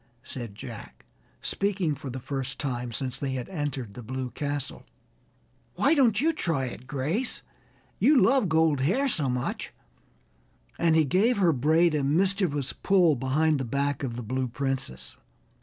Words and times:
said 0.23 0.55
Jack, 0.55 1.05
speaking 1.43 1.93
for 1.93 2.09
the 2.09 2.19
first 2.19 2.57
time 2.59 2.91
since 2.91 3.19
they 3.19 3.33
had 3.33 3.47
entered 3.49 3.93
the 3.93 4.01
Blue 4.01 4.31
Castle. 4.31 4.83
"Why 5.75 5.93
don't 5.93 6.19
you 6.19 6.33
try 6.33 6.65
it, 6.65 6.87
Grace? 6.87 7.43
You 7.99 8.19
love 8.19 8.49
gold 8.49 8.79
hair 8.79 9.07
so 9.07 9.29
much," 9.29 9.71
and 10.79 10.95
he 10.95 11.05
gave 11.05 11.37
her 11.37 11.53
braid 11.53 11.93
a 11.93 12.03
mischievous 12.03 12.73
pull 12.73 13.15
behind 13.15 13.59
the 13.59 13.63
back 13.63 14.01
of 14.01 14.15
the 14.15 14.23
Blue 14.23 14.47
Princess. 14.47 15.17